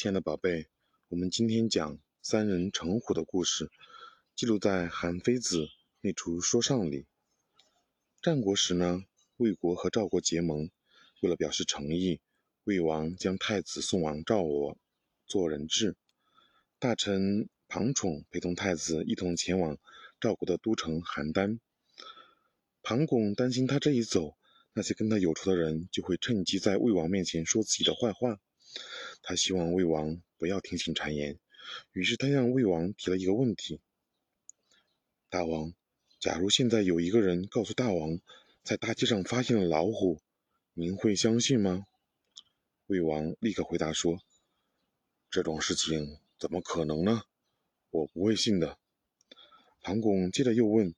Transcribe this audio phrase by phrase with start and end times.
[0.00, 0.66] 亲爱的宝贝，
[1.08, 3.70] 我们今天讲三人成虎的故事，
[4.34, 5.58] 记录在《韩非子·
[6.00, 7.04] 内储说上》里。
[8.22, 9.04] 战国时呢，
[9.36, 10.70] 魏国和赵国结盟，
[11.20, 12.18] 为了表示诚意，
[12.64, 14.78] 魏王将太子送往赵国
[15.26, 15.94] 做人质。
[16.78, 19.76] 大臣庞宠陪同太子一同前往
[20.18, 21.58] 赵国的都城邯郸。
[22.82, 24.34] 庞巩担心他这一走，
[24.72, 28.40] 那些跟他有仇的人就会趁机在魏王面前说自己的坏话。
[29.22, 31.38] 他希望魏王不要听信谗言，
[31.92, 33.80] 于是他向魏王提了一个问题
[35.28, 35.72] ：“大王，
[36.18, 38.18] 假如现在有一个人告诉大王，
[38.62, 40.20] 在大街上发现了老虎，
[40.74, 41.86] 您会相信吗？”
[42.86, 44.18] 魏王立刻回答说
[45.30, 47.22] ：“这种事情怎么可能呢？
[47.90, 48.78] 我不会信的。”
[49.82, 50.94] 庞巩接着又问：“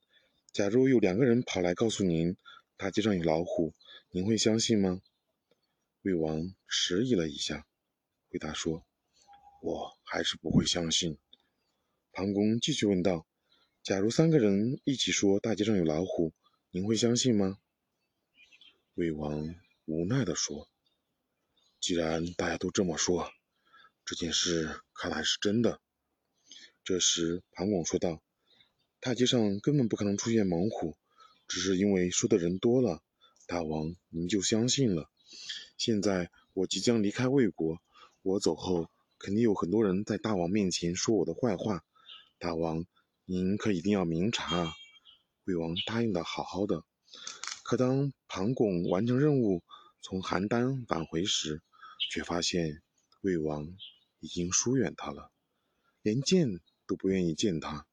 [0.51, 2.35] 假如有两个人跑来告诉您，
[2.77, 3.73] 大街上有老虎，
[4.11, 5.01] 您会相信吗？”
[6.01, 7.65] 魏王迟疑了一下，
[8.33, 8.83] 回答说
[9.61, 11.19] ：“我还是不会相信。”
[12.11, 13.27] 庞公继续问道
[13.83, 16.33] ：“假如三个人一起说大街上有老虎，
[16.71, 17.59] 您会相信吗？”
[18.95, 19.53] 魏王
[19.85, 20.67] 无奈地说
[21.79, 23.31] ：“既然大家都这么说，
[24.03, 25.79] 这件事看来是真的。”
[26.83, 28.19] 这时，庞广说道
[28.99, 30.97] ：“大街上根本不可能出现猛虎，
[31.47, 33.03] 只是因为说的人多了，
[33.45, 35.11] 大王您就相信了。”
[35.77, 37.79] 现在我即将离开魏国，
[38.23, 41.83] 我走后肯定有很多人在大王面前说我的坏话。
[42.39, 42.85] 大王，
[43.25, 44.73] 您可一定要明察啊。
[45.43, 46.85] 魏王答应的好好的，
[47.63, 49.61] 可当庞巩完成任务，
[50.01, 51.61] 从邯郸返回时，
[52.11, 52.81] 却发现
[53.19, 53.67] 魏王
[54.21, 55.29] 已经疏远他了，
[56.01, 57.85] 连见都不愿意见他。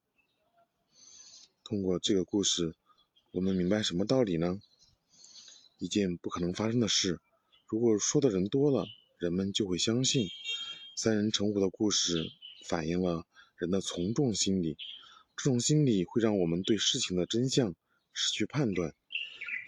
[1.65, 2.77] 通过这个故事，
[3.33, 4.61] 我们明白什么道理呢？
[5.79, 7.21] 一件不可能发生的事。
[7.67, 8.87] 如果说的人多了，
[9.21, 10.31] 人们就会相信。
[10.97, 12.25] 三人成虎的故事
[12.67, 13.27] 反映了
[13.59, 14.79] 人的从众心理，
[15.37, 17.75] 这种心理会让我们对事情的真相
[18.15, 18.95] 失去判断。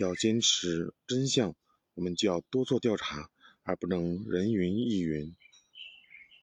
[0.00, 1.54] 要坚持真相，
[1.92, 3.30] 我们就要多做调查，
[3.62, 5.36] 而不能人云亦云。